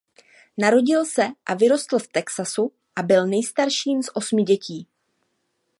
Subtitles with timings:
[0.57, 4.87] Narodil se a vyrostl v Texasu a byl nejstarším z osmi dětí.